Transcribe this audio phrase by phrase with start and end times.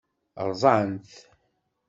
[0.47, 1.09] Ṛṛẓan-t?